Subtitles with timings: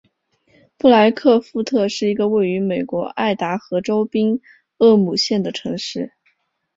[0.79, 4.41] 布莱克富特是一个位于美国爱达荷州宾
[4.79, 6.11] 厄姆县的城市。